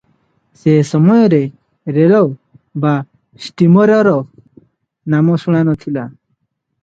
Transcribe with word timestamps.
ସେ 0.59 0.71
ସମୟରେ 0.91 1.41
ରେଲ 1.97 2.21
ବା 2.85 2.93
ଷ୍ଟିମରର 3.47 4.13
ନାମ 5.15 5.39
ଶୁଣା 5.45 5.61
ନ 5.61 5.77
ଥିଲା। 5.85 6.07